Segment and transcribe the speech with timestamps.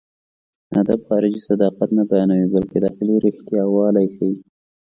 [0.81, 4.31] ادب خارجي صداقت نه بيانوي، بلکې داخلي رښتياوالی ښيي.